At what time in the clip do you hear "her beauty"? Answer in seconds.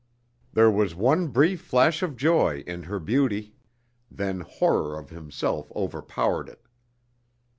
2.85-3.53